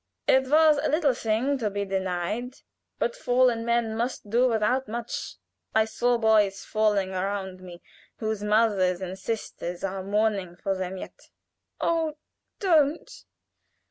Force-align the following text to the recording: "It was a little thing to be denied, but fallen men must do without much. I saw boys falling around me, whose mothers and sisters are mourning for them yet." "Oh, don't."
"It 0.27 0.47
was 0.47 0.79
a 0.81 0.89
little 0.89 1.13
thing 1.13 1.59
to 1.59 1.69
be 1.69 1.85
denied, 1.85 2.55
but 2.97 3.15
fallen 3.15 3.63
men 3.63 3.95
must 3.95 4.31
do 4.31 4.47
without 4.47 4.87
much. 4.87 5.35
I 5.75 5.85
saw 5.85 6.17
boys 6.17 6.65
falling 6.65 7.11
around 7.11 7.61
me, 7.61 7.83
whose 8.15 8.43
mothers 8.43 8.99
and 8.99 9.15
sisters 9.19 9.83
are 9.83 10.01
mourning 10.01 10.55
for 10.55 10.73
them 10.75 10.97
yet." 10.97 11.29
"Oh, 11.79 12.17
don't." 12.59 13.11